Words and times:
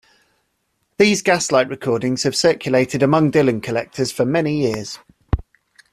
These 0.97 1.21
Gaslight 1.21 1.69
recordings 1.69 2.23
have 2.23 2.35
circulated 2.35 3.03
among 3.03 3.31
Dylan 3.31 3.61
collectors 3.61 4.11
for 4.11 4.25
many 4.25 4.59
years. 4.61 4.97